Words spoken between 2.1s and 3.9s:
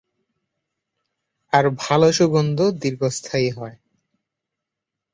সুগন্ধ দীর্ঘস্থায়ী হয়।